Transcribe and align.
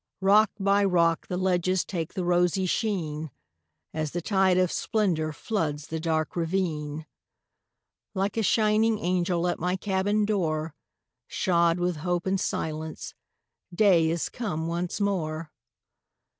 Rock 0.21 0.49
by 0.59 0.83
rock 0.83 1.27
the 1.27 1.37
ledges 1.37 1.85
Take 1.85 2.15
the 2.15 2.25
rosy 2.25 2.65
sheen, 2.65 3.29
As 3.93 4.13
the 4.13 4.19
tide 4.21 4.57
of 4.57 4.71
splendor 4.71 5.31
Floods 5.31 5.89
the 5.89 5.99
dark 5.99 6.35
ravine. 6.35 7.05
Like 8.15 8.35
a 8.35 8.41
shining 8.41 8.97
angel 8.97 9.47
At 9.47 9.59
my 9.59 9.75
cabin 9.75 10.25
door, 10.25 10.73
Shod 11.27 11.77
with 11.77 11.97
hope 11.97 12.25
and 12.25 12.39
silence, 12.39 13.13
Day 13.71 14.09
is 14.09 14.27
come 14.27 14.65
once 14.65 14.99
more. 14.99 15.51